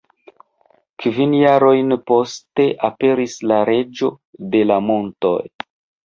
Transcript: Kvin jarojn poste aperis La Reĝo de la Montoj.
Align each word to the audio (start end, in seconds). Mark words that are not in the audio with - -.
Kvin 1.03 1.33
jarojn 1.39 1.93
poste 2.11 2.65
aperis 2.89 3.35
La 3.51 3.59
Reĝo 3.69 4.09
de 4.55 4.63
la 4.71 4.79
Montoj. 4.87 5.37